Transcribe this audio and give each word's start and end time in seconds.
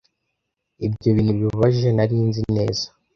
Ibyo 0.87 1.09
bintu 1.15 1.31
bibabaje 1.37 1.87
nari 1.97 2.17
nzi 2.27 2.41
neza, 2.55 2.85